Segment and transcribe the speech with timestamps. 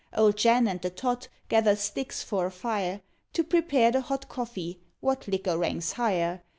[0.17, 3.01] Old Jan and the Tot gather sticks for a fire,
[3.33, 6.41] To prepare the hot coffee (what liquor ranks higher?)